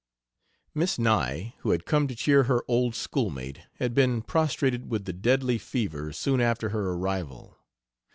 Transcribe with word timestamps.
Miss 0.73 0.97
Nye, 0.97 1.53
who 1.59 1.69
had 1.69 1.85
come 1.85 2.07
to 2.07 2.15
cheer 2.15 2.45
her 2.45 2.63
old 2.67 2.95
schoolmate, 2.95 3.59
had 3.75 3.93
been 3.93 4.23
prostrated 4.23 4.89
with 4.89 5.05
the 5.05 5.13
deadly 5.13 5.59
fever 5.59 6.11
soon 6.11 6.41
after 6.41 6.69
her 6.69 6.93
arrival. 6.93 7.55